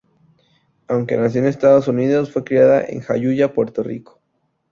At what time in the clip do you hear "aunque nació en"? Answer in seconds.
0.87-1.45